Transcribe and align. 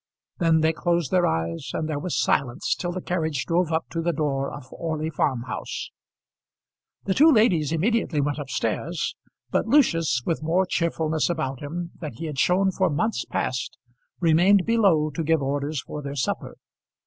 Then 0.39 0.61
they 0.61 0.73
closed 0.73 1.11
their 1.11 1.27
eyes 1.27 1.69
and 1.75 1.87
there 1.87 1.99
was 1.99 2.17
silence 2.19 2.73
till 2.73 2.91
the 2.91 3.03
carriage 3.03 3.45
drove 3.45 3.71
up 3.71 3.87
to 3.91 4.01
the 4.01 4.11
door 4.11 4.49
of 4.51 4.65
Orley 4.71 5.11
Farm 5.11 5.43
House. 5.43 5.91
The 7.03 7.13
two 7.13 7.31
ladies 7.31 7.71
immediately 7.71 8.19
went 8.19 8.39
up 8.39 8.49
stairs, 8.49 9.15
but 9.51 9.67
Lucius, 9.67 10.23
with 10.25 10.41
more 10.41 10.65
cheerfulness 10.65 11.29
about 11.29 11.59
him 11.59 11.91
than 11.99 12.13
he 12.13 12.25
had 12.25 12.39
shown 12.39 12.71
for 12.71 12.89
months 12.89 13.25
past, 13.25 13.77
remained 14.19 14.65
below 14.65 15.11
to 15.11 15.23
give 15.23 15.43
orders 15.43 15.81
for 15.83 16.01
their 16.01 16.15
supper. 16.15 16.55